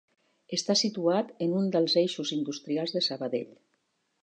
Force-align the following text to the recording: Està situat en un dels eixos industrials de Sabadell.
Està 0.55 0.75
situat 0.79 1.29
en 1.47 1.53
un 1.59 1.69
dels 1.77 1.95
eixos 2.03 2.33
industrials 2.39 2.97
de 2.99 3.05
Sabadell. 3.11 3.55